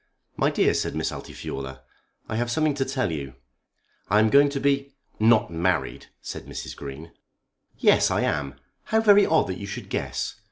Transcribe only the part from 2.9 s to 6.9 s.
you. I am going to be" "Not married!" said Mrs.